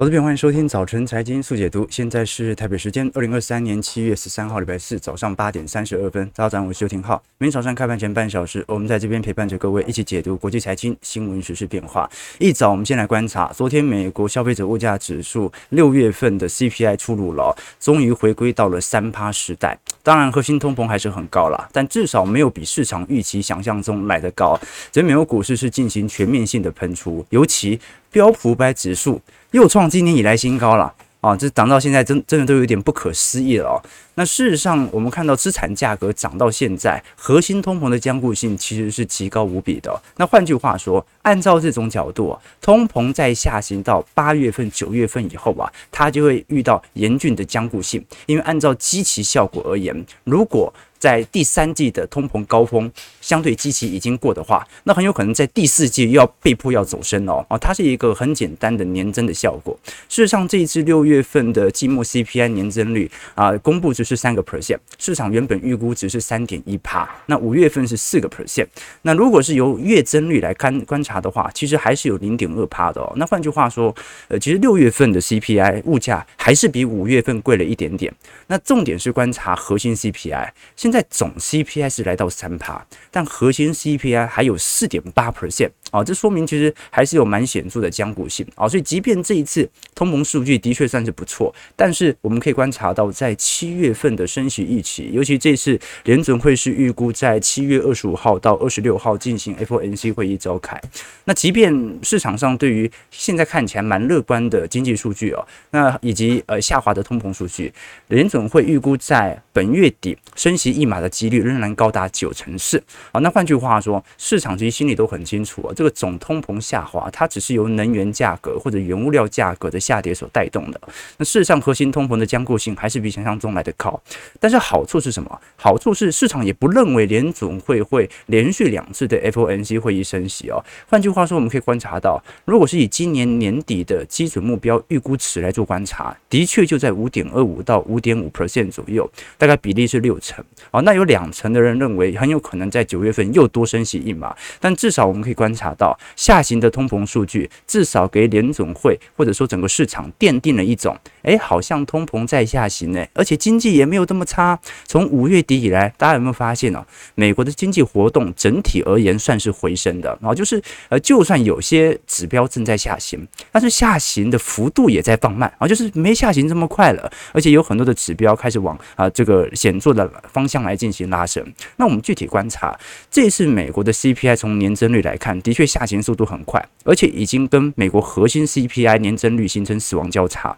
[0.00, 1.84] 好的，欢迎收听早晨财经速解读。
[1.90, 6.24] 现在是台北时间二零二三年七月十三号，礼拜四早上八点三十二分。
[6.36, 7.20] 大家早上好，我是邱廷浩。
[7.38, 12.08] 每天早上开盘前半小时，我们在这边陪伴着各位一起解读国际财经新闻、时事变化。
[12.38, 19.76] 一早，我们先来观察昨天美国消费者物价指数六月份的 CPI 出炉了，终于回归到了三趴时代。
[20.04, 24.56] 当然，核心通膨还是很高了，但至少没有比市场预期想象中来得高。
[24.92, 27.80] 所以，美国股市是进行全面性的喷出，尤其
[28.12, 29.20] 标普百指数。
[29.52, 31.34] 又创今年以来新高了啊！
[31.34, 33.82] 这涨到现在真真的都有点不可思议了哦。
[34.14, 40.00] 那事实上，我们看到资产价格涨到现在，核心通膨的坚固性其实是极高无比的。
[40.16, 48.04] 那换句话说，按照这种角度，通膨在下行到八月份、九月份以后啊，它就会遇到严峻的坚固性。
[48.26, 57.44] 因为按照基期效果而言，如果在第三季的通膨高峰相对基期已经过的话，那很有可能在第四季又要被迫要走升哦。
[57.48, 59.78] 啊，它是一个很简单的年增的效果。
[60.08, 68.66] 事实上，这一次六月份的季末 CPI 年增率啊，公布就是三个 percent，市场原本预估值是三点一趴，那五月份是四个 percent。
[69.02, 73.12] 那如果是由月增率来看观察的话，其实还是有零点二趴的哦。
[73.16, 73.94] 那换句话说，
[74.28, 78.12] 呃，其实六月份的 CPI 物价还是比五月份贵了一点点。
[78.46, 80.48] 那重点是观察核心 CPI。
[80.88, 88.66] 现在总 CPI 是来到三趴，但核心 CPI 还有四点八 percent 啊，这说明其实还是有蛮显著的僵固性啊。
[88.66, 100.80] 所以，即便这一次通膨数据的确算是不错，但是我们可以观察到，在七月份的升息预期，尤其这次联准会是预估在七月二十五号到二十六号进行 FOMC 会议召开。
[101.24, 107.72] 那即便市场上对于现在看起来蛮乐观的经济数据哦，那以及呃下滑的通膨数据，
[108.06, 110.78] 联准会预估在本月底升息。
[110.78, 113.18] 一码的几率仍然高达九成四啊！
[113.18, 120.80] 那换句话说，市场其实心里都很清楚啊，这个总通膨下滑，它只是由能源价格或者原物料价格的下跌所带动的。
[121.18, 124.02] 那事实上，核心通膨的坚固性还是比想象中来的高。
[124.40, 125.40] 但是好处是什么？
[125.54, 130.60] 好处是市场也不认为联总会会连续两次的 FOMC 会议升息哦。
[130.88, 140.44] 换句话说，我们可以观察到，如果是以今年年底的基准目标预估值来做观察，的确就在五点二五到五点五 percent 左右，大概比例是六成。
[140.72, 154.58] 哦，那有两成的人认为很有可能在九月份又多升息一码，但至少我们可以观察到下行的通膨数据，至少给联总会或者说整个市场奠定了一种，哎，好像通膨在下行呢，而且经济也没有这么差。
[154.86, 156.84] 从五月底以来，大家有没有发现呢？
[157.14, 171.44] 美国的经济活动整体而言算是回升的，然后就是呃，就算有些指标正在下行，但是下行的幅度也在放慢啊，就是没下行这么快了，而且有很多的指标开始往啊这个显著的方向来进行拉升，
[171.76, 172.78] 那我们具体观察，
[173.10, 180.56] 这次美国的 CPI 从年增率来看，的却下行速度很快，而且已经跟美国核心 CPI 年增率形成死亡交叉。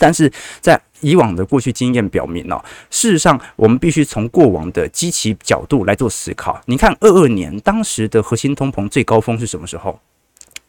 [0.00, 0.28] 但是
[0.60, 6.60] 在以往的过去经验表明呢，事实上我们必须从过往的基期角度来做思考。
[6.66, 10.00] 你看，二二年当时的核心通膨最高峰是什么时候？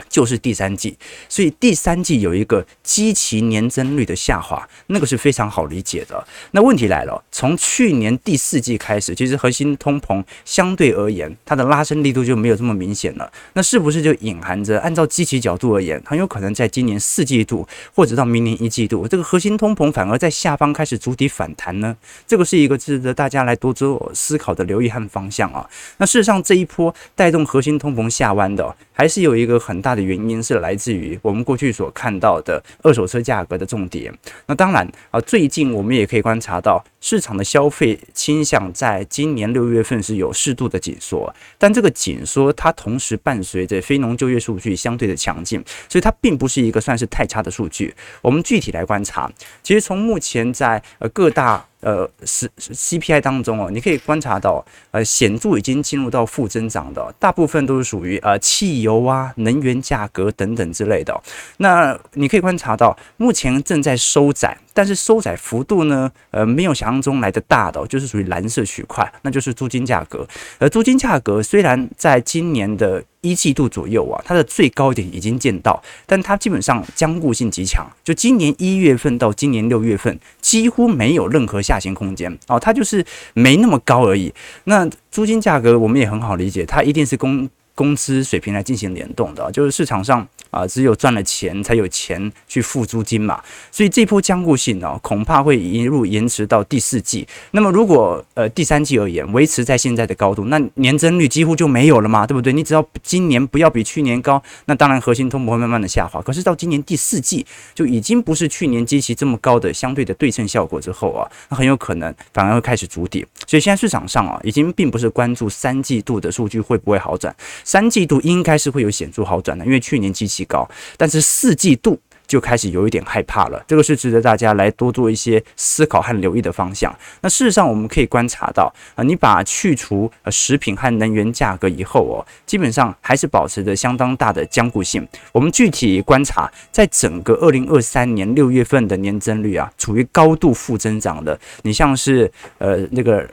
[0.10, 0.98] 就是第三季，
[1.30, 6.26] 所以第三季有一个基期年增率的下滑，那个是非常好理解的。
[6.52, 13.32] 那问题来了，从去年第四季开始，其实核心通膨相对而言，它的拉升力度就没有这么明显了。
[13.54, 21.96] 那是不是就隐含着，按照基期角度而言，很有可能在今年四季度或者到明年一季度，这个核心通膨反而在下方开始筑底反弹呢？
[22.28, 25.68] 这个是一个值得大家来多做思考的留意和方向啊。
[25.98, 34.12] 那事实上，这一波带动核心通膨下弯的，还是有一个很大的原因是来自于我们过去所看到的二手车价格的重跌。
[34.48, 47.94] 那当然啊，最近我们也可以观察到市场的消费倾向在今年六月份是有适度的紧缩，但这个紧缩它同时伴随着非农就业数据相对的强劲，所以它并不是一个算是太差的数据。
[48.24, 49.32] 我们具体来观察，
[49.62, 61.22] 其实从目前在呃各大呃，是 CPI 当中哦，你可以观察到，呃，显著已经进入到负增长的，大部分都是属于呃汽油啊、能源价格等等之类的。
[61.58, 70.28] 那你可以观察到，目前正在收窄，但是收窄幅度呢，呃，没有想象中来的大的，就是属于蓝色区块，那就是租金价格。
[70.58, 77.86] 而租金价格虽然在今年的一季度左右啊，它的最高点已经见到，但它基本上将固性极强。
[78.04, 84.32] 就今年一月份到今年六月份，几乎没有任何下行空间哦，它就是没那么高而已。
[84.66, 97.28] 那租金价格我们也很好理解，它一定是供工资水平来进行联动的，就是市场上啊，只有赚了钱才有钱去付租金嘛，所以这波僵固性呢，恐怕会一路延迟到第四季。
[97.52, 102.54] 那么如果呃第三季而言维持在现在的高度，那年增率几乎就没有了嘛，对不对？
[102.54, 106.22] 你只要今年不要比去年高，那当然核心通膨会慢慢的下滑。
[106.22, 113.26] 可是到今年第四季就已经不是去年基期这么高的相对的对称效果之后啊，那很有可能反而会开始筑底。
[113.46, 117.36] 所以现在市场上啊，已经并不是关注三季度的数据会不会好转。
[117.66, 120.66] 三季度应该是会有显著好转的，因为去年极其高，
[120.96, 126.96] 但是四季度就开始有一点害怕了，这个是值得大家来多做一些思考和留意的方向。
[127.22, 135.06] 那事实上我们可以观察到啊，你把去除呃食品和能源价格以后哦，基本上还是保持着相当大的僵固性。
[135.32, 141.40] 我们具体观察，在整个二零二三年六月份的年增率啊，处于高度负增长的。
[141.64, 143.28] 你像是呃那个。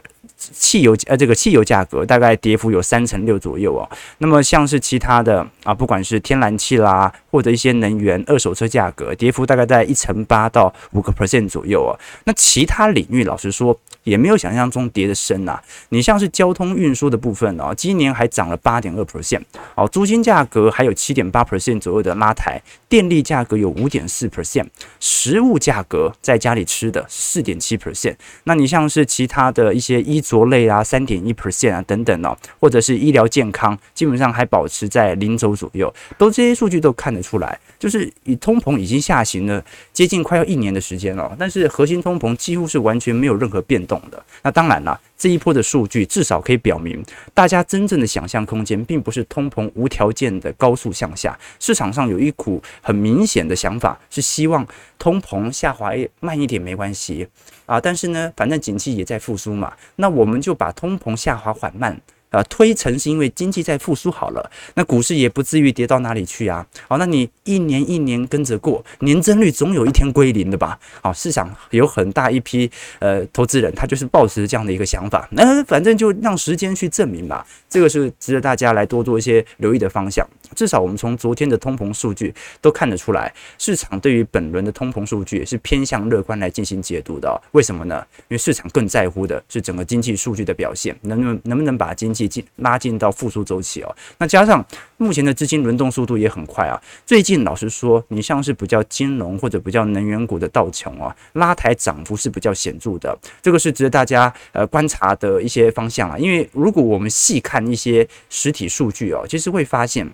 [0.53, 3.89] 汽油呃，这个汽油价格大概跌幅有三成六左右哦。
[4.19, 11.99] 那么像是其他的啊，不管是天然气啦，或者一些能源、二手车价格，跌幅大概在一成八到五个 percent 左右哦。
[12.25, 13.79] 那其他领域，老实说。
[14.05, 15.63] 也没有想象中跌得深呐、啊。
[15.91, 19.41] 你像是交通运输的部分哦，今年还涨了八点二 percent
[19.77, 22.61] 哦，租金价格还有七点八 percent 左右的拉抬，
[22.93, 24.67] 电力价格有五点四 percent，
[25.01, 28.15] 食物价格在家里吃的四点七 percent。
[28.45, 43.99] 那你像是其他的一些衣着类啊，三点一 percent 啊等等哦，或者是医疗健康，基本上还保持在零轴左右，都这些数据都看得出来，就是以通膨已经下行了接近快要一年的时间了，但是核心通膨几乎是完全没有任何变动。
[44.11, 47.01] 的，那当然了，这一波的数据至少可以表明，
[47.33, 54.67] 大家真正的想象空间并不是通膨无条件的高速向下，市场上有一股很明显的想法，是希望
[54.99, 57.29] 通膨下滑慢一点没关系
[57.67, 62.01] 啊，但是呢，反正景气也在复苏嘛，那我们就把通膨下滑缓慢。
[62.33, 66.67] 啊，推成是因为经济在复苏好了，那股市也不至于跌到哪里去啊。
[66.89, 70.79] 好，那你一年一年跟着过，年增率总有一天归零的吧？
[71.03, 72.69] 好，市场有很大一批
[72.99, 75.29] 呃投资人，他就是抱持这样的一个想法。
[75.33, 77.47] 那反正就让时间去证明吧。
[77.69, 80.27] 这个是值得大家来多做一些留意的方向。
[80.57, 87.41] 至少我们从昨天的通膨数据都看得出来，市场对于本轮的通膨数据也是偏向乐观来进行解读的。
[87.53, 88.03] 为什么呢？
[88.29, 92.22] 因为市场更在乎的是整个经济数据的表现，能能能不能把经济。
[92.27, 94.65] 进拉进到复苏周期哦，那加上
[94.97, 96.81] 目前的资金轮动速度也很快啊。
[97.05, 106.19] 最近老实说，你像是比较金融或者比较能源股的道琼啊，拉抬涨幅是比较显著的，这个是值得大家呃观察的一些方向啊。
[106.19, 110.09] 因为如果我们细看一些实体数据哦，其实会发现，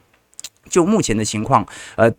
[0.69, 1.67] 就目前的情况，
[1.97, 2.13] 呃。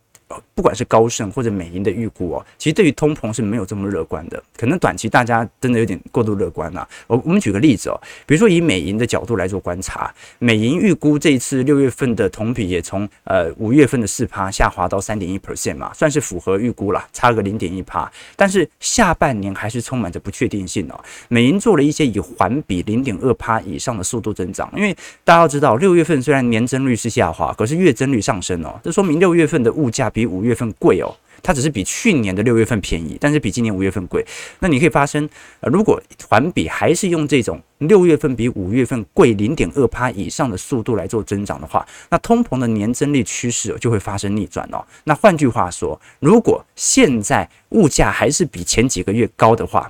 [0.53, 6.87] 不管是高盛或者美银的预估哦，其实对于通膨是没有这么乐观的，可能短期大家真的有点过度乐观了。
[7.07, 18.11] 我我们举个例子哦，比如说以美银的角度来做观察，美银预估这一次六月份的同比也从呃五月份的四趴下滑到三点一 percent 嘛，算是符合预估了，差个零点一趴。
[18.35, 20.99] 但是下半年还是充满着不确定性哦。
[21.27, 34.25] 美银做了一些以环比零点二趴以上的速度增长，因为大家要知道，六月份虽然年增率是下滑，可是月增率上升哦，这说明六月份的物价比五月份贵哦，它只是比去年的六月份便宜，但是比今年五月份贵。
[34.59, 35.29] 那你可以发生，
[35.61, 44.85] 如果环比还是用这种六月份比五月份贵零点二趴以上的速度来做增长的话，那通膨的年增率趋势就会发生逆转哦。
[45.05, 49.89] 那换句话说，如果现在物价还是比前几个月高的话，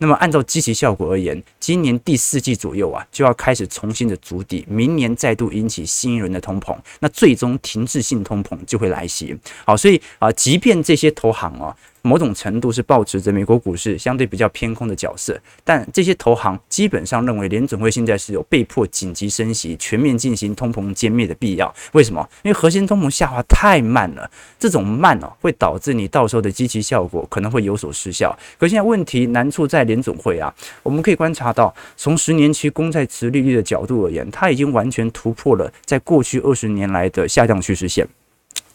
[0.00, 9.36] 那么按照积极效果而言，今年第四季左右啊，就要开始重新的筑底，明年再度引起新一轮的通膨，那最终停滞性通膨就会来袭。
[9.64, 11.76] 好，所以啊，即便这些投行啊。
[12.08, 21.72] 某种程度是抱持着美国股市相对比较偏空的角色，但这些投行基本上认为联准会现在是有被迫紧急升息、全面进行通膨歼灭的必要。
[21.92, 22.26] 为什么？
[22.42, 24.28] 因为核心通膨下滑太慢了，
[24.58, 28.34] 这种慢哦会导致你到时候的积极效果可能会有所失效。
[28.58, 38.08] 可现在问题难处在联准会啊，我们可以观察到，从十年期公债殖利率的角度而言，它已经完全突破了在过去二十年来的下降趋势线。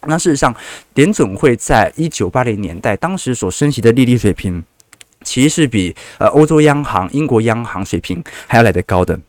[0.08, 0.56] 那事实上，
[0.96, 4.64] 联准会在一九八零年代当时所升息的利率水平，
[5.24, 9.20] 其实是比呃欧洲央行、英国央行水平还要来得高的。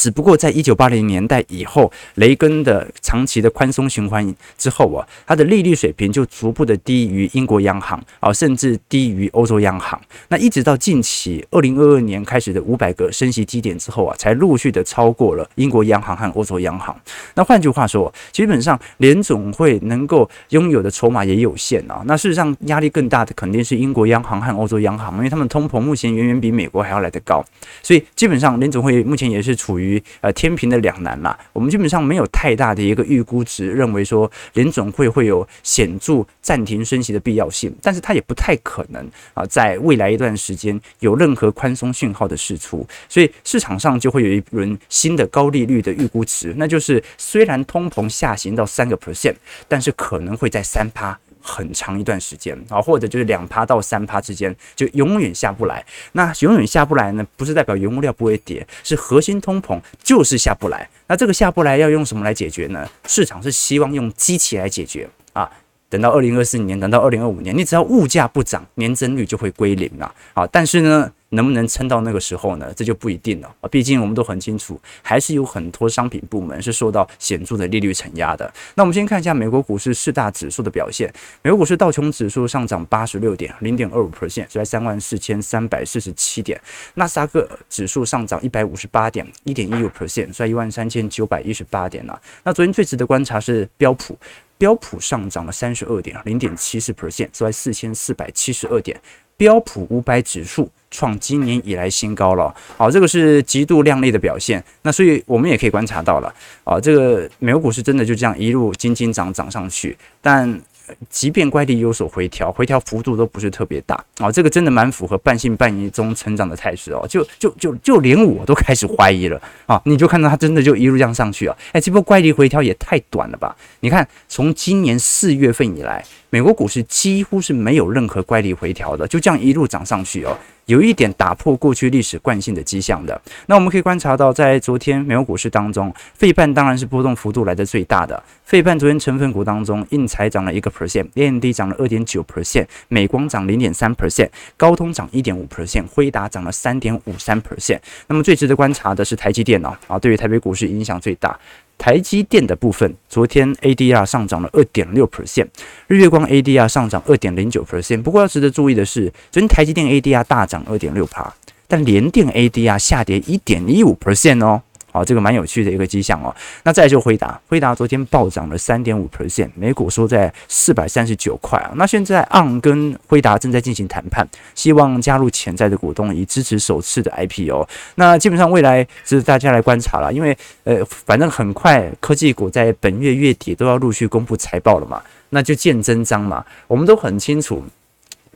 [0.00, 10.00] 只不过在一九八零年代以后，雷根的长期的宽松循环之后啊，它的利率水平就逐步的低于英国央行啊，甚至低于欧洲央行。
[10.28, 16.98] 那一直到近期二零二二年开始的五百个升息基点之后啊，才陆续的超过了英国央行和欧洲央行。
[17.34, 22.02] 那换句话说，基本上联总会能够拥有的筹码也有限啊。
[22.06, 27.44] 那事实上压力更大的肯定是英国央行和欧洲央行，因为他们通膨目前远远比美国还要来得高，
[27.82, 29.89] 所以基本上联总会目前也是处于。
[29.90, 31.36] 于呃天平的两难啦。
[31.52, 39.04] 我们基本上没有太大的一个预估值，认为说联总会会有显著暂停升息的必要性，但是它也不太可能
[39.34, 49.34] 啊，在未来一段时间有任何宽松讯号的释出，所以市场上就会有一轮新的高利率的预估值，那就是虽然通膨下行到三个 percent，
[49.66, 51.18] 但是可能会在三趴。
[51.40, 55.84] 很长一段时间啊，或者就是两趴到三趴之间，就永远下不来。
[56.12, 60.88] 那永远下不来呢，不是代表原物料不会跌，是核心通膨就是下不来。
[61.06, 62.88] 那这个下不来要用什么来解决呢？
[63.06, 65.50] 市场是希望用机器来解决啊。
[65.90, 70.46] 等到二零二四年，等到二零二五年，你只要物价不涨，年增率就会归零了啊。
[70.46, 72.72] 但是呢，能不能撑到那个时候呢？
[72.76, 73.68] 这就不一定了啊！
[73.68, 78.50] 毕竟我们都很清楚，还是有很多商品部门是受到显著的利率承压的。
[78.76, 81.12] 那我们先看一下美国股市四大指数的表现。
[81.42, 86.60] 美国股市道琼指数上涨八十六点，零点二五 percent，在三万四千三百四十七点。
[86.94, 92.20] 纳斯达克指数上涨一百五十八点，一点一五 percent，在一万三千九百一十八点了。
[92.44, 94.16] 那昨天最值得观察是标普，
[94.60, 99.00] 标普上涨了三十二点，零点七四 percent，在四千四百七十二点。
[99.38, 104.62] 标普五百指数创今年以来新高了，好，这个是极度亮丽的表现。
[104.82, 106.30] 那所以我们也可以观察到了，
[106.62, 110.60] 啊，这个美国股市真的就这样一路金金涨涨上去，但。
[111.08, 119.80] 即便乖离有所回调，回调幅度都不是特别大啊、哦，这个真的蛮符合半信半疑中成长的态势哦，就就就就连我都开始怀疑了啊！
[119.84, 123.56] 你就看到它真的就一路这样上去啊，哎，这波乖离回调也太短了吧？
[123.80, 130.36] 你看，从今年四月份以来，美国股市几乎是没有任何乖离回调的，就这样一路涨上去哦。
[130.66, 138.22] 有一点打破过去历史惯性的迹象的，那我们可以观察到，在昨天美国股市当中，费半当然是波动幅度来的最大的。
[138.44, 147.78] 费半昨天成分股当中，应材涨了一个 percent，AMD 涨了二点九 percent，美光涨零点三 percent，高通涨一点五 percent，辉达涨了三点五三 percent。
[148.06, 151.38] 那么最值得观察的是台积电哦，啊，对于台北股市影响最大。
[151.80, 155.46] 台积电的部分，昨天 ADR 上涨了二点六 percent，
[155.86, 158.02] 日月光 ADR 上涨二点零九 percent。
[158.02, 161.32] 不过要值得注意的是，昨天台积电 ADR 大涨二点六帕，
[161.66, 164.60] 但联电 ADR 下跌一点一五 percent 哦。
[164.92, 166.34] 好，这个蛮有趣的一个迹象哦。
[166.64, 171.70] 那再来就辉达，辉达昨天暴涨了三点五 percent，每股收在四百三十九块啊。
[171.76, 177.68] 那现在 ARM 跟辉达正在进行谈判，希望加入潜在的股东，以支持首次的 IPO。
[177.94, 186.44] 那基本上未来是大家来观察了，因为呃，反正很快科技股在本月月底都要陆续公布财报了嘛，那就见真章嘛。
[186.66, 187.62] 我们都很清楚。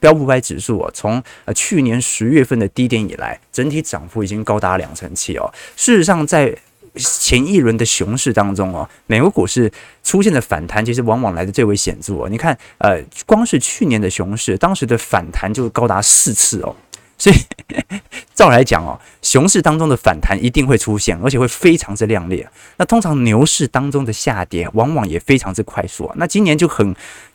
[0.00, 5.52] 标普五百指数啊，从呃去年十月份的低点以来，整体涨幅已经高达两成七哦。
[5.76, 6.54] 事实上，在
[6.96, 9.72] 前一轮的熊市当中哦，美国股市
[10.02, 12.28] 出现的反弹，其实往往来的最为显著哦。
[12.28, 16.76] 你看，呃，光是去年的熊市，当时的反弹就高达四次哦。
[17.16, 17.36] 所以
[18.34, 22.46] 照来讲哦，熊市当中的反弹一定会出现，而且会非常之亮丽。
[22.76, 26.14] 那通常牛市当中的下跌，往往也非常之快速啊。
[26.18, 26.94] 那今年就很。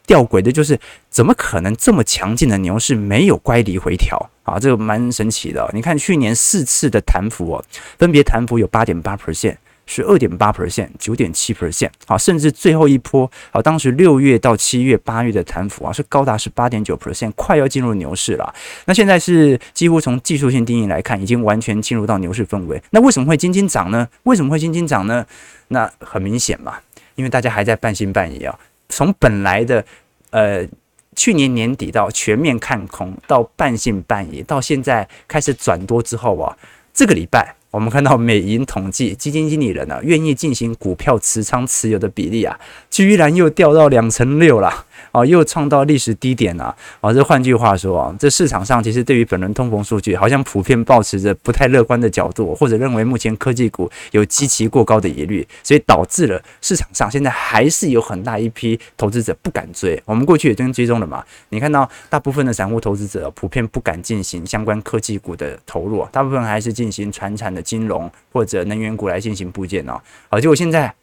[0.09, 0.79] 吊诡的就是，
[1.11, 4.57] 怎么可能这么强劲的牛市没有乖离回调啊？
[4.57, 5.69] 这个蛮神奇的。
[5.71, 7.63] 你看去年四次的弹幅哦，
[7.99, 18.51] 分别弹幅有八点八 percent、十二点八 percent、九点七 percent 啊，甚至最后一波啊，当时六月到七月、八月的弹幅啊是高达十八点九 percent，快要进入牛市了。
[18.85, 22.81] 那现在是几乎从技术性定义来看，已经完全进入到牛市氛围。
[22.89, 24.07] 那为什么会金金涨呢？
[24.23, 25.23] 为什么会金金涨呢？
[25.67, 26.79] 那很明显嘛，
[27.13, 28.57] 因为大家还在半信半疑啊。
[28.89, 29.83] 从本来的
[30.31, 30.67] 呃
[31.15, 36.57] 去年年底到全面看空，到半信半疑，到现在开始转多之后啊，
[36.93, 44.85] 这个礼拜我们看到美银统计基金经理人呢、愿意进行股票持仓持有的比例啊，居然又掉到两成六了。
[45.11, 46.75] 哦，又创到历史低点了。
[47.01, 60.01] 哦，这换句话说啊，这市场上其实对于本轮通膨数据，好像普遍保持着不太乐观的角度，或者认为目前科技股有极其过高的疑虑，所以导致了市场上现在还是有很大一批投资者不敢追。
[60.05, 69.99] 我们过去也跟追踪了嘛，你看到大部分的散户投资者普遍不敢进行相关科技股的投入，大部分还是进行传产的金融或者能源股来进行部件哦。
[70.29, 70.93] 好，结果现在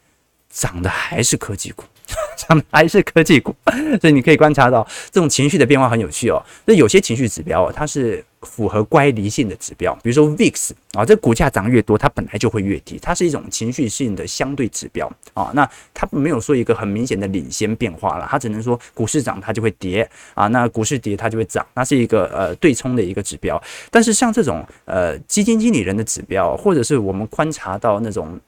[0.49, 1.83] 涨的还是科技股。
[2.71, 3.53] 还是科技股，
[3.99, 6.41] 所以你可以观察到这种情绪的变化很有趣哦。
[6.65, 15.51] 那有些情绪指标，它是符合乖离性的指标，比如说 VIX 啊，这股价涨越多，它本来就会越低，它是一种情绪性的相对指标啊。
[15.53, 23.61] 那它没有说一个很明显的领先变化了，它只能说股市涨它就会跌啊，那股市跌它就会涨，那是一个呃对冲的一个指标。
[23.91, 28.39] 但是像这种呃基金经理人的指标，或者是我们观察到那种。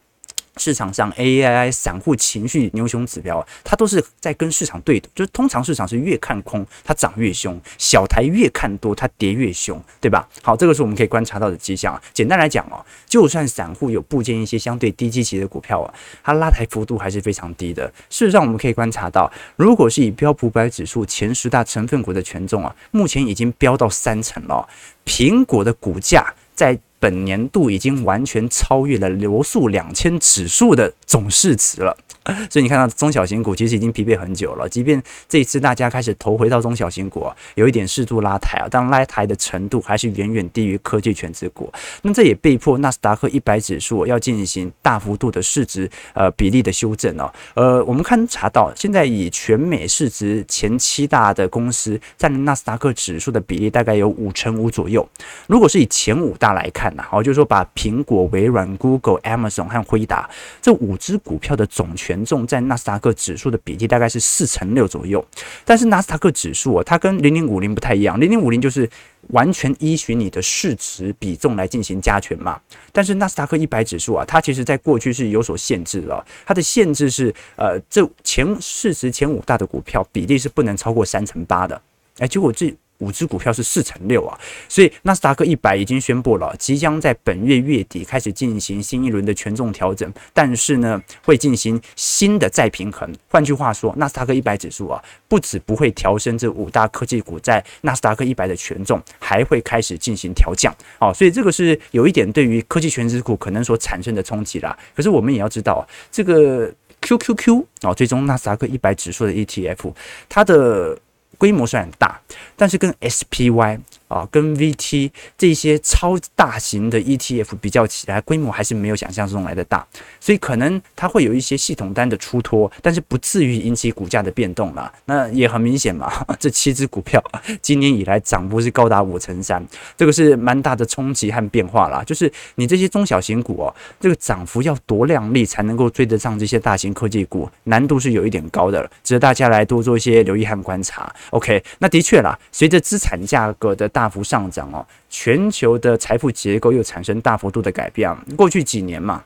[0.60, 10.28] 市场上 AI 散户情绪牛熊指标，它都是在跟市场对赌，就是通常市场是越看空它涨越凶，小台越看多它跌越凶，对吧？
[10.44, 12.00] 好，这个是我们可以观察到的迹象。
[12.14, 17.88] 简单来讲哦，就算散户有布建一些相对低基期的股票啊，它拉抬幅度还是非常低的。
[18.10, 24.68] 事实上，我们可以观察到，如果是以标普百指数前十大成分股的权重啊，目前已经飙到三成了。
[25.06, 31.98] 苹果的股价在本年度已经完全超越了流速两千指数的总市值了。
[32.50, 41.72] 所以你看到中小型股其实已经疲惫很久了，即便这一次大家开始投回到中小型股，有一点适度拉抬啊，但拉抬的程度还是远远低于科技权值股。
[42.02, 47.32] 那这也被迫纳斯达克一百指数要进行大幅度的市值呃比例的修正哦。
[47.54, 55.08] 呃，我们看查到现在以全美市值前七大的公司占纳斯达克指数的比例大概有五成五左右。
[55.48, 60.30] 如果是以前五大来看呢，好，就是说把苹果、微软、Google、Amazon 和辉达
[60.62, 65.26] 这五只股票的总权重在纳斯达克指数的比例大概是四成六左右，
[65.66, 68.90] 但是纳斯达克指数啊，它跟零零五零不太一样，零零五零就是
[69.30, 72.60] 完全依循你的市值比重来进行加权嘛，
[72.92, 81.82] 但是纳斯达克一百指数啊，它其实在过去是有所限制的，它的限制是呃，这前市值前五大的股票比例是不能超过三成八的，
[82.20, 82.76] 哎，结果这。
[83.00, 84.38] 五只股票是四成六啊，
[84.68, 93.12] 所以纳斯达克一百已经宣布了，即将在本月月底开始进行新一轮的权重调整，但是呢，会进行新的再平衡。
[93.30, 100.74] 换句话说，纳斯达克一百指数啊，不止不会调升这五大科技股在纳斯达克一百的权重，还会开始进行调降。
[101.00, 104.78] 哦，所以这个是有一点对于科技权值股可能所产生的冲击啦。
[104.96, 106.70] 可是我们也要知道啊，这个
[107.02, 109.94] QQQ 哦，最终纳斯达克一百指数的 ETF，
[110.28, 110.98] 它的
[111.38, 112.20] 规模虽然大，
[112.56, 113.80] 但是跟 SPY。
[114.10, 119.88] 啊，跟 VT 这些超大型的 ETF 比较起来，规模还是没有想象中来的大，
[120.20, 124.92] 所以可能它会有一些系统单的出脱，但是不至于引起股价的变动了。
[125.06, 127.24] 那也很明显嘛， 这七只股票
[127.62, 132.04] 今年以来涨幅是高达五成三，这个是蛮大的冲击和变化啦。
[132.04, 141.14] 就是你这些中小型股哦，这个涨幅要多亮丽才能够追得上这些大型科技股，难度是有一点高的了，值得大家来多做一些留意和观察。
[141.32, 144.80] OK，那的确啦，随着资产价格的大大幅上涨哦，
[145.10, 148.10] 全球的财富结构又产生大幅度的改变。
[148.38, 149.22] 过去几年嘛，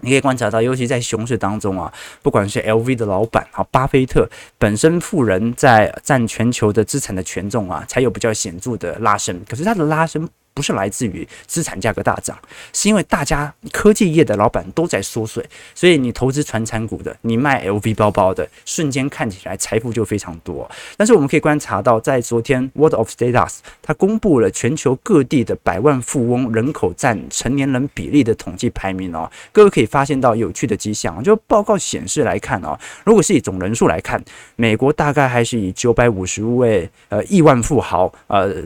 [0.00, 9.40] 你可以观察到，尤其在熊市当中啊，不管是 LV 的老板啊，巴菲特本身富人在占全球的资产的权重啊，才有比较显著的拉升。
[9.48, 10.28] 可是他的拉升。
[10.54, 12.38] 不是来自于资产价格大涨，
[12.72, 20.70] 是因为大家科技业的老板都在缩水，所以你投资传产股的，你卖 LV 包包的，瞬间看起来财富就非常多。
[20.96, 31.20] 但是我们可以观察到，在昨天 World of Status 它公布了全球各地的百万富翁人口占成年人比例的统计排名哦，各位可以发现到有趣的迹象。
[31.24, 34.24] 就报告显示来看哦，如果是以总人数来看，
[34.54, 38.62] 美国大概还是以九百五十位呃亿万富豪呃。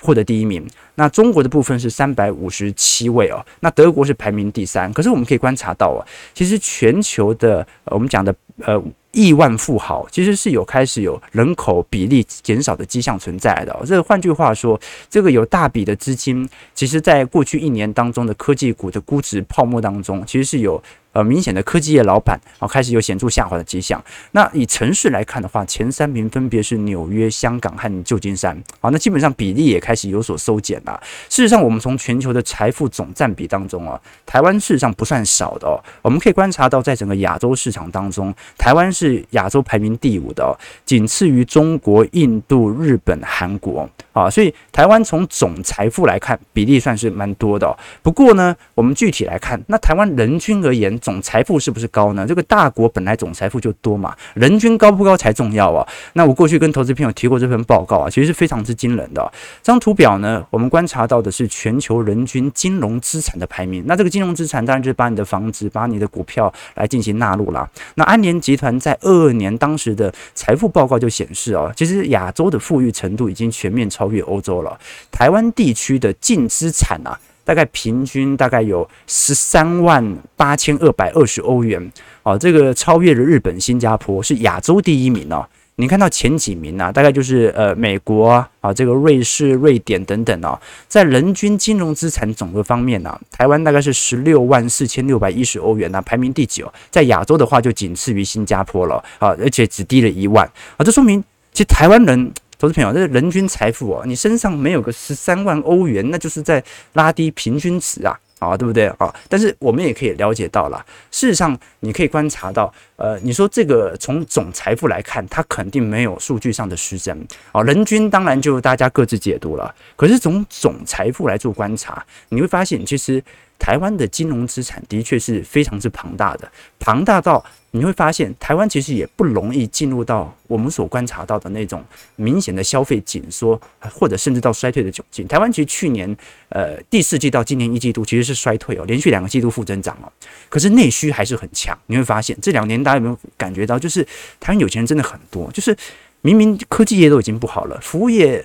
[0.00, 4.92] 获得第一名，那中国的部分是三百五十七位哦，那德国是排名第三。
[4.92, 6.00] 可是我们可以观察到啊，
[6.34, 13.76] 其实全球的我们讲的呃亿万富豪，其实是有开始有人口比例减少的迹象存在的。
[13.84, 20.82] 这换句话说，这个有大笔的资金，其实在过去一年当中的科技股的估值泡沫当中，其实是有。
[21.12, 24.00] 呃，明显的科技业老板啊，开始有显著下滑的迹象。
[24.30, 28.56] 那以城市来看的话，前三名分别是纽约、香港和旧金山。
[28.80, 31.00] 好，那基本上比例也开始有所收减了。
[31.28, 35.74] 事实上，我们从全球的财富总占比当中啊，台湾事实上不算少的哦。
[36.02, 44.30] 我们可以观察到，在整个亚洲市场当中，台湾是亚洲排名第五的，仅次于中国、印度、日本、韩国啊。
[44.30, 47.76] 所以台湾从总财富来看，比例算是蛮多的哦。
[48.00, 52.24] 不过呢，我们具体来看，那台湾人均而言，总财富是不是高呢？
[52.26, 55.86] 这个大国本来总财富就多嘛，人均高不高才重要啊。
[56.12, 59.20] 那我过去跟投资朋友提过这份报告啊，其实是非常之惊人的。
[59.62, 63.82] 这张图表呢，我们观察到的是全球人均金融资产的排名。
[63.86, 67.68] 那这个金融资产当然就是把你的房子、把你的股票来进行纳入啦。
[67.96, 74.78] 那安联集团在二二年当时的财富报告就显示哦，其实亚洲的富裕程度已经全面超越欧洲了。
[75.10, 77.18] 台湾地区的净资产啊。
[77.44, 81.90] 大概平均大概有十三万八千二百二十欧元，
[82.22, 85.46] 哦，这个超越了日本、新加坡，是亚洲第一名哦。
[85.76, 96.70] 你看到前几名呢、大概就是呃美国啊，啊这个瑞士、瑞典等等哦，在人均金融资产总额方面呢、台湾大概是十六万四千六百一十欧元呢、排名第九。
[96.90, 102.30] 在亚洲的话，就仅次于新加坡了啊，而且只低了一万啊，这说明其实台湾人。
[102.60, 108.16] 投资朋友，这是人均财富哦，你身上没有个十三万欧元，那就是在拉低平均值啊。
[108.38, 109.14] 啊，对不对啊？
[109.28, 117.62] 但是我们也可以了解到了，事实上你可以观察到，呃，你说这个从总财富来看，它肯定没有数据上的失真啊。
[117.62, 123.22] 人均当然就大家各自解读了，可是从总财富来做观察，你会发现其实。
[123.60, 131.84] 台湾的金融资产的确是非常之庞大的，庞大到你会发现，台湾其实也不容易进入到我们所观察到的那种
[132.16, 135.28] 明显的消费紧缩，或者甚至到衰退的窘境。
[135.28, 136.16] 台湾其实去年
[136.48, 140.10] 呃第四季到今年一季度其实是衰退哦，连续两个季度负增长哦，
[140.48, 141.78] 可是内需还是很强。
[141.86, 144.02] 你会发现这两年大家有没有感觉到，就是
[144.40, 145.76] 台湾有钱人真的很多，就是
[146.22, 148.44] 明明科技业都已经不好了，服务业。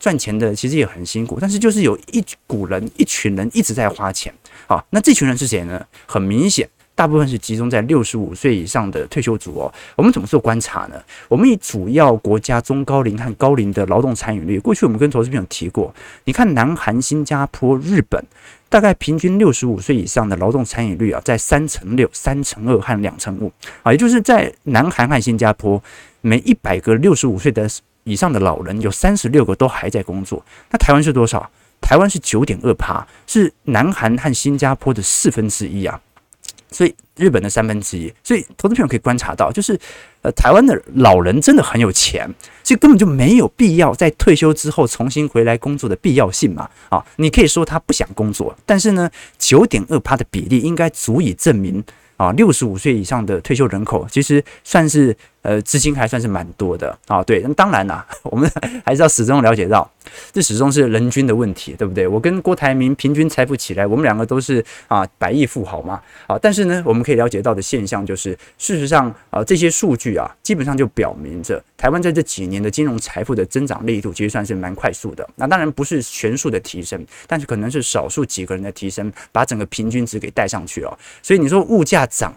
[0.00, 4.30] 赚钱的其实也很辛苦，但是就是有一股人、一群人一直在花钱。
[4.66, 5.84] 好，那这群人是谁呢？
[6.06, 9.72] 很明显，大部分是集中在六十五岁以上的退休族哦。
[9.96, 11.02] 我们怎么做观察呢？
[11.28, 18.24] 我们以主要国家中高龄和高龄的劳动参与率，过去我们跟投资朋友提过，你看南韩、新加坡、日本，
[18.68, 25.82] 大概平均六十五岁以上的劳动参与率啊，在三成六、三成二和两成五啊，也就是在南韩和新加坡，
[26.20, 27.68] 每一百个六十五岁的。
[28.06, 31.50] 以上的老人有三十六个都还在工作，那台湾是多少？
[31.84, 36.00] 台湾是九点二趴，是南韩和新加坡的四分之一啊，
[36.70, 38.10] 所以日本的三分之一。
[38.22, 39.78] 所以投资朋友可以观察到，就是
[40.22, 42.26] 呃，台湾的老人真的很有钱，
[42.62, 46.70] 所以根本就没有必要在退休之后重新回来工作的必要性嘛。
[46.88, 51.84] 啊，你可以说他不想工作，但是呢，九点二趴的比例应该足以证明
[52.16, 55.14] 啊，六十五岁以上的退休人口其实算是。
[55.44, 58.50] 呃，资金还算是蛮多的啊，对，那当然啦， 我们
[58.82, 59.88] 还是要始终了解到，
[60.32, 62.08] 这始终是人均的问题，对不对？
[62.08, 75.28] 我跟郭台铭平均财富起来，我们两个都是啊百亿富豪嘛，啊，但是呢，我们可以了解到的现象就是，事实上啊，这些数据啊，基本上就表明着台湾在这几年的金融财富的增长力度，其实算是蛮快速的。
[75.36, 80.98] 那当然不是全数的提升，但是可能是少数几个人的提升，把整个平均值给带上去哦。
[81.22, 82.34] 所以你说物价涨，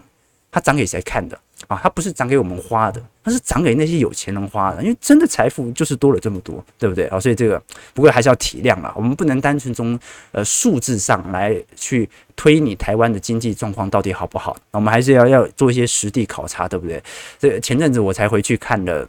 [0.50, 1.40] 它涨给谁看的？
[1.66, 7.18] 啊，它不是涨给我们花的，它是涨给那些有钱人花的，因为真的财富就是多了这么多，对不对啊？
[7.18, 7.60] 所以这个
[7.92, 9.98] 不过还是要体谅啦，我们不能单纯从
[10.32, 17.02] 呃数字上来去推你台湾的经济状况到底好不好，我们还是要要做一些实地考察，对不对？
[17.38, 19.06] 这前阵子我才回去看了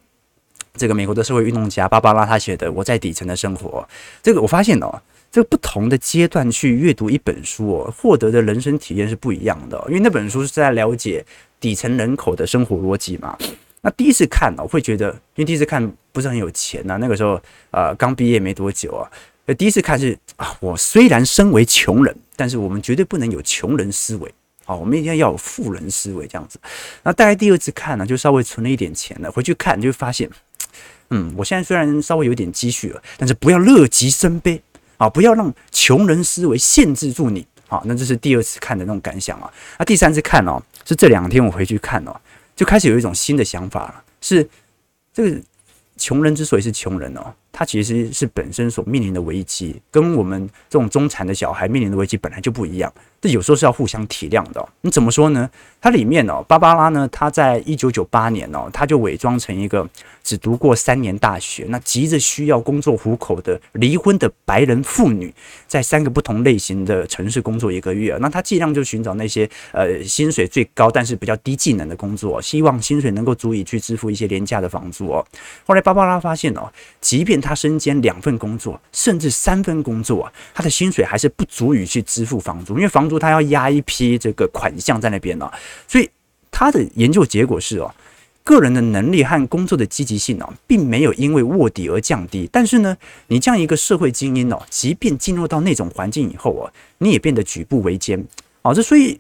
[0.74, 3.88] 这个美国的社会运动家芭芭拉他写的《我在底层的生活》，
[4.24, 11.24] 这个我发现哦，这个不同的阶段去阅读一本书哦，获得的人生体验是不一样的，因为那本书是在了解。
[11.60, 13.38] 底层人口的生活逻辑嘛，
[13.82, 17.40] 那第一次看呢，我会觉得，因为第一次看不是很有钱呐，那个时候
[17.72, 19.04] 呃刚毕业没多久啊，
[19.58, 24.34] 第一次看是啊，我虽然身为穷人，但是我们绝对不能有穷人思维
[24.66, 26.60] 啊，我们一定要有富人思维这样子。
[27.04, 30.30] 那大概第二次看呢，就稍微存了一点钱了，回去看就发现，
[31.10, 34.62] 嗯，我现在虽然稍微有点积蓄了，但是不要乐极生悲
[34.98, 37.46] 啊，不要让穷人思维限制住你。
[37.70, 39.48] 啊，那这是第二次看的那种感想啊。
[39.78, 42.20] 那第三次看哦，是这两天我回去看哦，
[42.56, 44.50] 就开始有一种新的想法了，是
[45.14, 45.40] 这个
[45.98, 47.32] 穷人之所以是穷人哦。
[47.52, 52.92] 他其实是本身所面临的危机，跟我们这种中产的小孩面临的危机本来就不一样。
[53.22, 54.66] 这有时候是要互相体谅的。
[54.80, 55.50] 你怎么说呢？
[55.82, 59.86] 它里面哦，芭芭拉呢，她在一九九八年哦，她就伪装成一个
[60.24, 65.34] 只读过三年大学，那急着需要工作糊口的离婚的白人妇女，
[65.68, 68.18] 在三个不同类型的城市工作一个月。
[68.22, 75.26] 那她尽量就寻找那些呃薪水最高但是比较低技能的工作，希望薪水能够足以去支付一些廉价的房租哦。
[75.66, 85.50] 后来芭芭拉发现哦，即便他身兼两份工作，甚至三份工作啊，他的薪水还是不足以去支付房租，因为房租他要押一批这个款项在那边呢。
[85.88, 86.10] 所以
[86.52, 87.94] 他的研究结果是哦，
[88.44, 92.50] 个人的能力和工作的积极性哦，并没有因为卧底而降低。
[92.52, 92.98] 但是呢，
[93.28, 98.26] 你这样一个社会精英哦，即便进入到那种环境以后啊，你也变得举步维艰
[98.62, 98.74] 啊。
[98.74, 99.20] 这所以。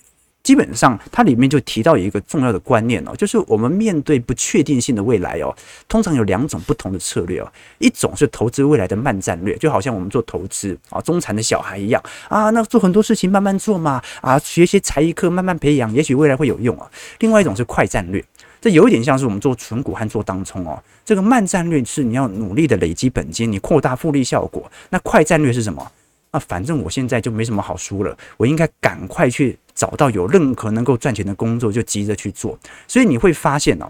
[0.49, 5.55] 基本上，它里面就提到一个重要的观念哦，就是我们面对不确定性的未来哦，
[5.87, 16.89] 通常有两种不同的策略哦，一种是投资未来的慢战略，就好像我们做投资啊，中产的小孩一样啊，那做很多事情慢慢做嘛，啊，学些才艺课慢慢培养，也许未来会有用啊。
[17.19, 18.25] 另外一种是快战略，
[18.59, 25.91] 这有一点像是我们做存股和做当冲哦，这个慢战略是你要努力的累积本金，你扩大复利效果，那快战略是什么？
[26.31, 32.59] 啊，反正我现在就没什么好输了，我应该赶快去找到有任何能够赚钱的工作，就急着去做。
[32.85, 33.85] 所以你会发现哦，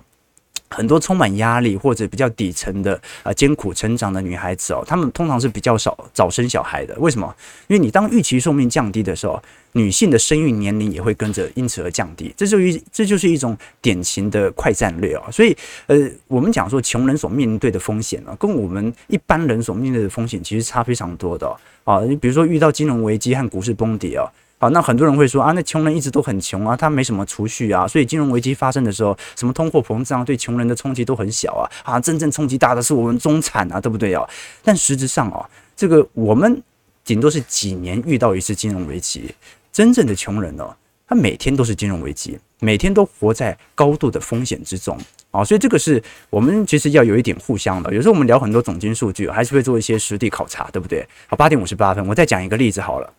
[0.69, 6.93] 很多充满压力或者比较底层的啊艰苦成长的女孩子哦，她们通常是比较少早生小孩的。
[6.99, 7.35] 为什么？
[7.65, 12.31] 因为你当预期寿命降低的时候，女性的生育年龄也会跟着因此而降低。
[12.37, 15.31] 这就一这就是一种典型的快战略啊。
[15.31, 21.51] 所以呃，我们讲说穷人所面对的风险啊，跟我们一般人所面对的风险其实差非常多的。
[21.83, 24.15] 啊，你比如说遇到金融危机和股市崩跌
[24.61, 34.21] 好，那很多人会说啊，那穷人一直都很穷啊，他没什么储蓄啊，所以金融危机发生的时候，什么通货膨胀对穷人的冲击都很小啊，啊，真正冲击大的是我们中产啊，对不对啊？
[34.61, 36.61] 但实质上啊，这个我们
[37.05, 39.33] 顶多是几年遇到一次金融危机，
[39.71, 40.75] 真正的穷人呢，
[41.07, 44.97] 他每天都是金融危机，每天都活在高度的风险之中
[45.31, 47.93] 啊，所以这个是我们其实要有一点互相的。
[47.93, 51.07] 有时候我们聊很多总经数据，还是会做一些实地考察，对不对？
[51.27, 53.13] 好，八点五十八分，我再讲一个例子好了。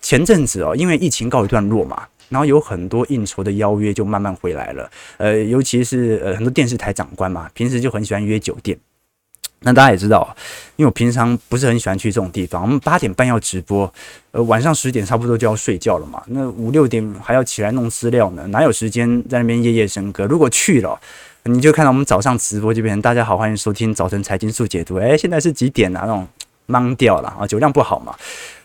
[0.00, 4.90] 前阵子哦，因为疫情告一段落嘛，然后有很多应酬的邀约就慢慢回来了。
[5.18, 8.78] 呃，尤其是呃很多电视台长官嘛，平时就很喜欢约酒店。
[9.62, 10.34] 那大家也知道，
[10.76, 12.62] 因为我平常不是很喜欢去这种地方。
[12.62, 13.92] 我们八点半要直播，
[14.30, 16.22] 呃，晚上十点差不多就要睡觉了嘛。
[16.28, 20.24] 那五六点还要起来弄资料呢，哪有时间在那边夜夜笙歌？
[20.24, 20.98] 如果去了，
[21.44, 24.96] 你就看到我们早上直播这边，大家好，欢迎收听早晨财经速解读。
[24.96, 26.04] 诶，现在是几点啊？
[26.06, 26.26] 那种
[26.66, 28.16] 懵掉了啊，酒量不好嘛。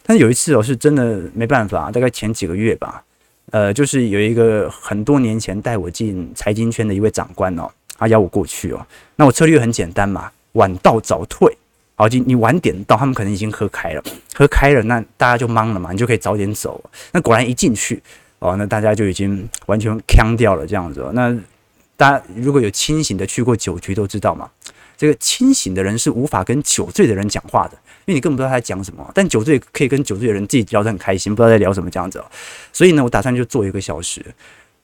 [0.07, 3.03] 但有一次哦，是真的没办法，大概前几个月吧，
[3.51, 11.57] 呃，就是有一个很多年前带我进财经圈的一位长官哦，他邀我过去哦，那我策略很简单嘛，晚到早退，
[11.95, 14.03] 好，你你晚点到，他们可能已经喝开了，
[14.35, 16.83] 喝开了，那大家就忙了嘛，你就可以早点走。
[17.11, 18.01] 那果然一进去
[18.39, 21.09] 哦，那大家就已经完全锵掉了这样子。
[21.13, 21.35] 那
[21.97, 24.49] 大家如果有清醒的去过酒局都知道嘛，
[24.97, 27.77] 这个清醒的人是无法跟酒醉的人讲话的。
[28.05, 32.23] 因为你根本不知道他在讲什么，但酒醉可以跟酒醉的人自己聊得很开心，不知道在聊什么这样子。
[32.71, 34.23] 所以呢，我打算就坐一个小时，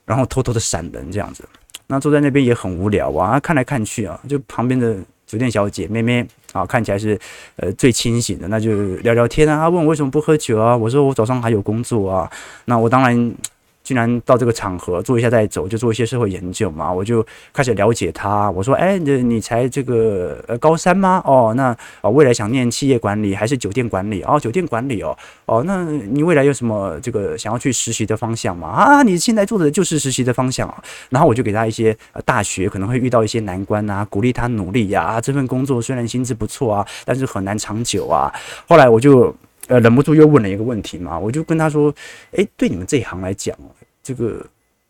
[0.04, 1.44] 然后偷偷的闪人这样子。
[1.86, 7.16] 那坐在那边也很无聊啊，看来看去啊，就旁边的酒店小姐妹妹啊，看起来是
[7.56, 9.56] 呃最清醒的，那就聊聊天啊。
[9.56, 10.76] 他问我为什么不喝酒啊？
[10.76, 12.28] 我说我早上还有工作啊。
[12.64, 13.34] 那我当然。
[13.82, 18.50] 既然到这个场合坐一下再走，就做一些社会研究嘛，我就开始了解他。
[18.52, 21.20] 我说：“哎，你你才这个呃高三吗？
[21.24, 24.22] 哦，那哦未来想念企业管理还是酒店管理？
[24.22, 25.16] 哦，酒店管理哦，
[25.46, 28.68] 哦，那你未来有什么这个想要去实习的方向吗？
[28.68, 30.82] 啊，你现在做的就是实习的方向啊。
[31.10, 35.20] 然后我就给他一些大学可能会遇到一些难关啊，鼓励他努力呀。
[35.20, 38.32] 这份工作虽然薪资不错啊，但是很难长久啊。
[38.68, 39.34] 后来我就。
[39.72, 41.94] 呃，忍不住又问了一个问题嘛，我就跟他说
[42.36, 43.56] ：“诶，对你们这一行来讲，
[44.02, 44.44] 这个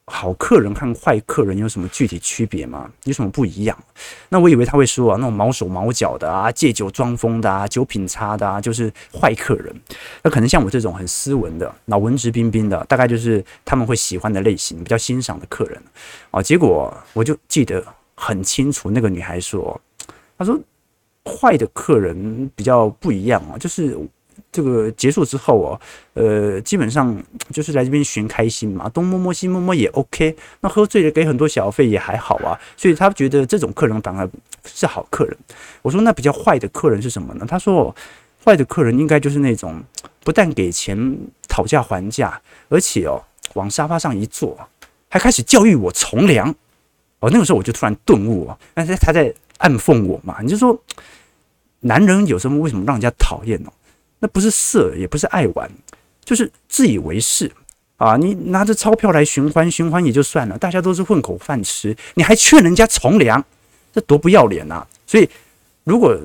[0.06, 2.90] 好客人和坏客人有什么具体区别吗？
[3.04, 3.78] 有什么不一样？”
[4.28, 9.72] 那我以为他会说啊，那种毛手毛脚的啊，借酒装疯的啊，酒品差的啊，就是坏客人。
[10.24, 15.80] 那可能像我这种很斯文的、老文质彬彬的，大概就是他们会喜欢的类型，比较欣赏的客人
[16.32, 16.42] 啊。
[16.42, 17.84] 结果我就记得
[18.16, 19.80] 很清楚，那个女孩说
[20.36, 20.58] ：“她说
[21.24, 23.96] 坏的客人比较不一样啊，就是。”
[24.52, 25.80] 这个结束之后哦，
[26.12, 27.16] 呃，基本上
[27.50, 30.36] 就是来这边寻开心嘛，东摸摸西摸摸也 OK。
[30.60, 34.28] 那喝醉了给很多小费也还好啊，所以他觉得这种客人反而
[34.66, 35.34] 是好客人。
[35.80, 37.46] 我说那比较坏的客人是什么呢？
[37.48, 37.94] 他说
[38.44, 39.82] 坏的客人应该就是那种
[40.22, 42.38] 不但给钱讨价还价，
[42.68, 44.58] 而且哦往沙发上一坐，
[45.08, 46.54] 还开始教育我从良。
[47.20, 50.78] 哦，那个时候我就突然顿悟哦，但是他在暗讽我嘛，你就说
[51.80, 53.72] 男人有时候为什么让人家讨厌呢？
[54.22, 55.68] 那不是色，也不是爱玩，
[56.24, 57.50] 就是自以为是
[57.96, 58.16] 啊！
[58.16, 63.44] 你拿着钞票来寻欢，寻欢也就算了，大家都是混口饭吃，你还劝人家从良，
[63.92, 64.86] 这多不要脸呐！
[65.08, 65.28] 所以，
[65.82, 66.16] 如果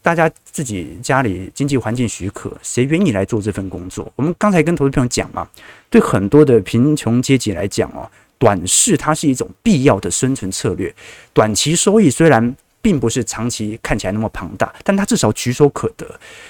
[0.00, 4.12] 大家自己家里经济环境许可，谁愿意来做这份工作？
[4.14, 5.48] 我们刚才跟投资朋友讲嘛，
[5.90, 10.94] 对很多的贫穷阶级来讲哦，短视它是一种必要的生存策略，
[11.32, 12.54] 短期收益虽然。
[12.88, 16.06] 并不是长期看起来那么庞大，但他至少举手可得。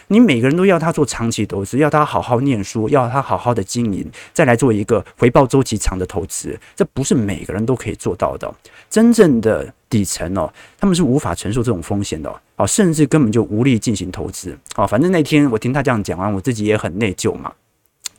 [0.07, 8.49] 你每个人都要他做长期投资，要他好好念书，要他好好的经营，再来做一个回报周期长的投资，这不是每个人都可以做到的。
[8.89, 10.49] 真正的底层哦，
[10.79, 14.87] 他们是无法承受这种风险的哦，甚至根本就无力进行投资哦。
[14.87, 17.53] 反正那天我听他这样讲完，我自己也很内疚嘛，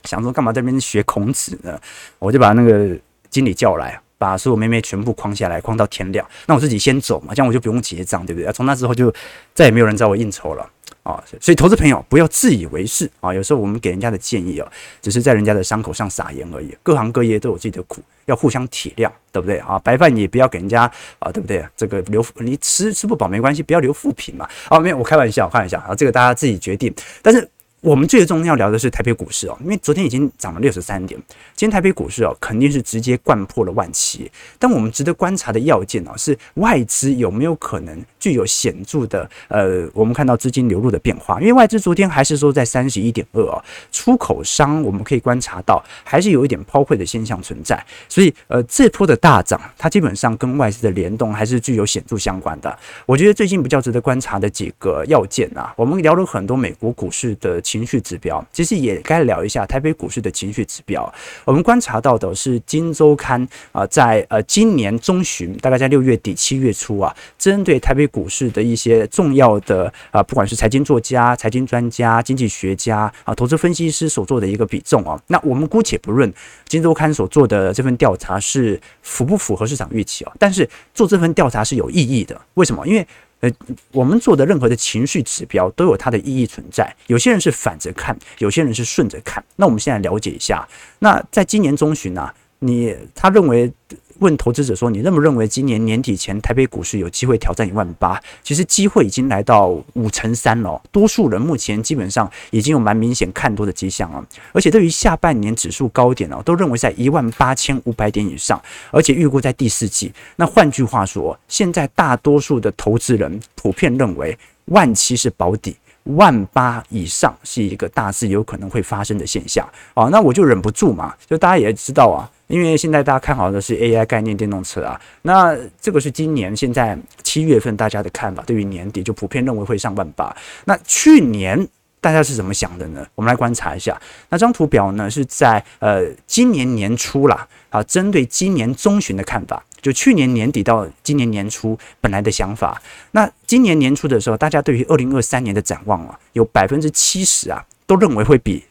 [0.03, 1.79] 想说干嘛在这边学孔子呢？
[2.19, 3.97] 我就把那个经理叫来。
[4.19, 6.23] 把所有妹妹全部框下来，框到天亮。
[6.45, 8.51] 那我自己先走嘛，这样我就不用结账，对不对？
[8.51, 9.11] 从那之后就
[9.55, 10.69] 再也没有人找我应酬了
[11.03, 11.23] 啊。
[11.41, 13.33] 所以投资朋友不要自以为是啊。
[13.33, 16.75] 有时候我们给人家的建议啊，只是在人家的伤口上撒盐而已。
[16.83, 19.79] 各行各业都有自己的苦，要互相体谅，对不对啊？
[19.79, 20.81] 白饭也不要给人家
[21.19, 21.65] 啊，对不对？
[21.77, 24.45] 这个留你吃吃不饱没关系，不要留负评嘛。
[24.67, 26.93] 啊，没有，我开玩笑，开玩笑啊，这个大家自己决定。
[27.21, 27.49] 但是。
[27.81, 31.17] 我们最重要聊的是台北股市哦，因为昨天已经涨了六十三点，
[31.55, 34.29] 今天台北股市哦肯定是直接灌破了万七。
[34.57, 41.39] 但我们值得观察的要件哦，是外资有没有可能具有显著的呃，我们看到资金流入的变化。
[41.39, 43.63] 因为外资昨天还是说在三十一点二哦，
[43.93, 47.81] 出口商我们可以观察到还是有一点抛汇的现象存在。
[48.09, 52.77] 所以呃，这波的大涨它基本上跟外资的联动还是具有显著相关的。
[53.05, 57.61] 我觉得最近比较值得观察的几个要件啊，我们聊了很多美国股市的。
[57.69, 61.13] 情绪指标，其实也该聊一下台北股市的情绪指标。
[61.45, 76.27] 我们观察到的是《金周刊》啊，在呃今年中旬，大概在六月底七月初啊，针对台北股市的一些重要的啊，不管是财经作家、财经专家、经济学家啊、投资分析师所做的一个比重啊，那我们姑且不论
[76.65, 82.39] 《金周刊》所做的这份调查是符不符合市场预期啊，但是做这份调查是有意义的。
[82.55, 82.87] 为什么？
[82.87, 83.05] 因为
[83.41, 83.51] 呃，
[83.91, 86.95] 我们做的任何的情绪指标都有它的意义存在。
[87.07, 89.43] 有些人是反着看，有些人是顺着看。
[89.55, 90.67] 那我们现在了解一下。
[90.99, 93.71] 那在今年中旬呢、你他认为？
[94.19, 98.21] 问投资者说：“你认不认为今年年底前台北股市有机会挑战一万八？
[98.43, 100.81] 其实机会已经来到五成三了。
[100.91, 104.25] 多数人目前基本上已经有蛮明显看多的迹象了。
[104.51, 110.11] 而且对于下半年指数高点哦，都认为在一万八千五百点以上，而且预估在第四季。
[110.35, 119.67] 那换句话说，现在大多数的投资人普遍认为万七是保底，万八以上是一个大致有可能会发生的现象。
[119.93, 130.35] 哦，那我就忍不住嘛，就大家也知道啊。”因为现在大家看好的是 AI 概念电动车啊，那这个是今年现在七月份大家的看法，对于年底就普遍认为会上万八。
[130.65, 131.67] 那去年
[132.01, 133.05] 大家是怎么想的呢？
[133.13, 133.95] 我们来观察一下。
[134.29, 142.81] 那张图表呢是在呃今年年初啦，啊，针对今年中旬的看法，就去年年底到今年年初本来的想法。
[143.11, 148.63] 那今年年初的时候，大家对于二零二三年的展望啊，有百分之七十啊都认为会比。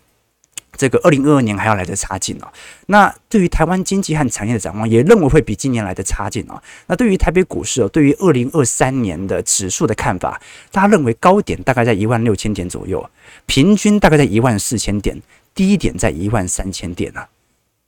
[0.78, 2.48] 这个二零二二年还要来的差劲哦。
[2.86, 6.62] 那对于台湾经济和产业的展望，也认为会比今年来的差劲哦。
[6.86, 13.10] 那对于台北股市哦，对于二零二三年的指数的看法，大家认为高点大概在一万六千点左右，
[13.44, 15.20] 平均大概在一万四千点，
[15.54, 17.28] 低点在一万三千点啊。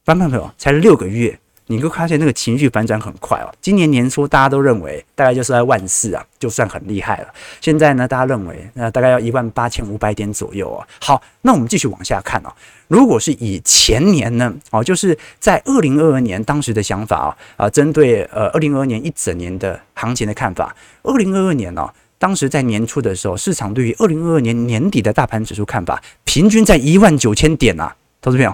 [0.05, 1.39] 翻盘朋友，才六个月。
[1.71, 3.47] 你会发现那个情绪反转很快哦。
[3.61, 7.29] 今年年初大家都认为大概就是在万四啊，就算很厉害了。
[7.61, 10.83] 现在呢，大家认为那大概要一万八千五百点左右哦。
[11.01, 12.53] 好，那我们继续往下看哦。
[12.89, 28.53] 如果是以前年呢，哦，就是在二零二二年当时的想法啊，啊，针对呃二零二二年一整年的行情的看法，二零二二年呢，当时在年初的时候，市场对于二零二二年年底的大盘指数看法，平均在一万九千点啊，投资朋友。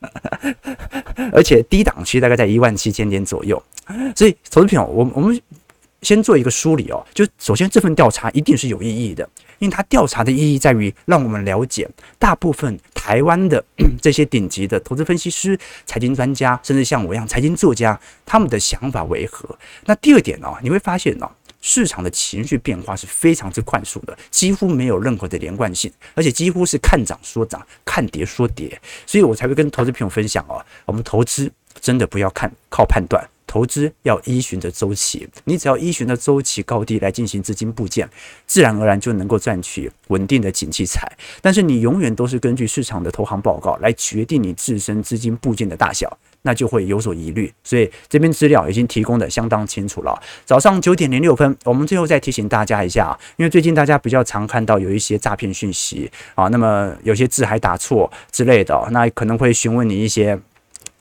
[1.32, 3.62] 而且低档区大概在一万七千点左右，
[4.14, 5.40] 所以投资朋友，我我们
[6.02, 7.04] 先做一个梳理哦。
[7.12, 13.62] 就首先这份调查一定是有意义的，因为它调查的意义在于让我们了解大部分台湾的
[14.00, 19.58] 这些顶级的投资分析师、财经专家，甚至像我一样财经作家，他们的想法为何。
[19.86, 21.28] 那第二点哦，你会发现哦。
[21.70, 38.08] 市场的情绪变化是非常之快速的，几乎没有任何的连贯性，而且几乎是看涨说涨，看跌说跌，所以我才会跟投资朋友分享哦，我们投资真的不要看靠判断，投资要依循着周期，你只要依循着周期高低来进行资金布建，
[38.46, 41.06] 自然而然就能够赚取稳定的景气财。
[41.42, 46.18] 但是你永远都是根据市场的投行报告来决定你自身资金布建的大小。
[46.48, 50.18] 那就会有所疑虑，所以这边资料已经提供的相当清楚了。
[50.46, 60.38] 早上九点零六分，我们最后再提醒大家一下，因为最近大家比较常看到有一些诈骗讯息啊，那么有些字还打错之类的，那可能会询问你一些。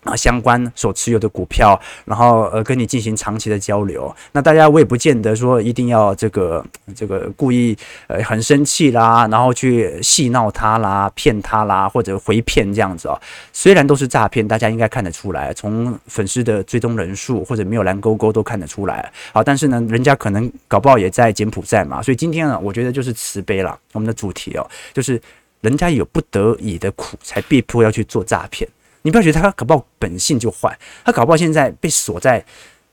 [0.03, 4.15] 啊，相关所持有的股票，然后呃，跟你进行长期的交流。
[4.31, 13.19] 那大家我也不见得说一定要这个这个故意呃很生气啦，然后去戏闹他啦、骗他啦，或者回骗这样子哦。
[13.51, 19.11] 虽然都是诈骗，大家应该看得出来，从粉丝的追踪人数或者没有蓝勾勾都看得出来。
[19.33, 23.77] 好，但是呢，人家可能搞不好也在柬埔寨嘛，所以今天呢，我觉得就是慈悲了。
[23.91, 25.19] 我们的主题哦，就是
[25.59, 28.69] 人家有不得已的苦，才被迫要去做诈骗。
[29.07, 32.43] 你不要觉得他搞不好本性就坏，他搞不好现在被锁在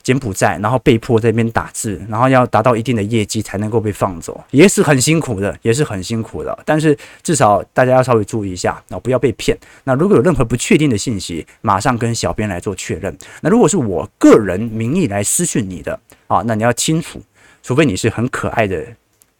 [0.01, 6.57] 柬埔寨，然后被迫在那边打字，然后要达到一定的业绩才能够被放走，也是很辛苦的，也是很辛苦的。
[6.65, 9.59] 但是至少大家要稍微注意一下，那不要被骗。
[9.83, 13.19] 那如果有任何不确定的信息，马上跟小编来做确认。
[13.41, 15.99] 那如果是我个人名义来私讯你的
[16.29, 17.21] 啊，那你要清楚，
[17.61, 18.87] 除非你是很可爱的。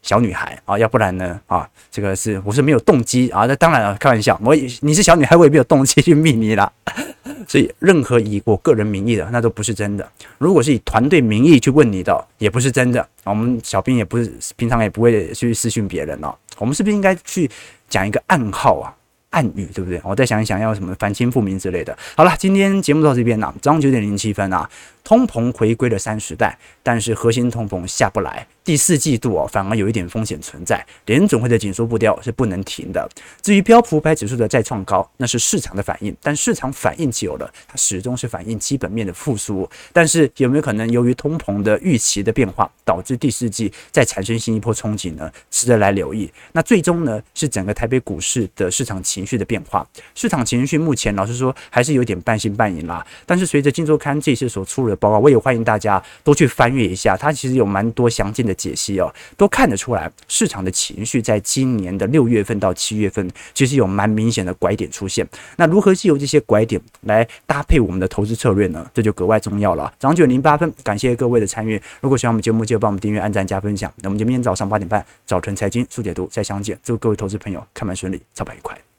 [0.05, 6.71] 小女孩啊，要不然呢啊，这个是我是没有动机啊，那当然了，开玩笑，我你是小女孩，我也没有动机去密你啦。
[7.49, 10.07] 所以任何以我个人名义的，那都不是真的。
[10.39, 13.07] 如果是以团队名义去问你的，也不是真的。
[13.25, 16.35] 我们小编也不是平常也不会去私讯别人哦。
[16.59, 17.51] 我们是不是应该去
[17.89, 18.95] 讲一个暗号啊、
[19.31, 20.01] 暗语，对不对？
[20.05, 21.97] 我再想一想要什么反清复明之类的。
[22.15, 24.69] 好了，今天节目到这边了，早上九点零七分啊。
[25.05, 28.47] 通膨回归了三十代，但是核心通膨下不来。
[28.65, 30.83] 第四季度哦，反而有一点风险存在。
[31.05, 33.07] 联准会的紧缩步调是不能停的。
[33.43, 39.69] 至于标普五百指数的再创高，那是市场的反应，但市场反应久了，它始终是反映基本面的复苏。
[39.93, 45.31] 但是有没有可能由于通膨的预期的变化，导致第四季再产生新一波冲击呢？
[45.51, 46.33] 值得来留意。
[46.53, 49.87] 那最终呢，是整个台北股市的市场情绪的变化。
[50.15, 53.07] 市场情绪目前老实说还是有点半信半疑啦。
[53.27, 58.55] 但是随着金周刊这次所出的报告，我也欢迎大家都去翻阅一下，它其实有蛮多详尽的。
[58.65, 65.27] 解析哦，都看得出来，市场的情绪在今年的六月份到七月份，其实有蛮明显的拐点出现。
[65.57, 68.89] 那如何借由这些拐点来搭配我们的投资策略呢？
[68.95, 69.93] 这就格外重要了。
[69.99, 71.79] 早上九零八分，感谢各位的参与。
[72.01, 73.93] 如果喜欢我们节目，记得帮我们订阅、按赞、加分享。
[74.01, 76.79] 那我们就明天早上八点半，早晨财经速解读再相见。
[76.83, 78.94] 祝各位投资朋友开盘顺利，操盘愉快。